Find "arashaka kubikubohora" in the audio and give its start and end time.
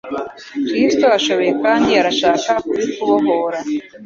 2.01-3.59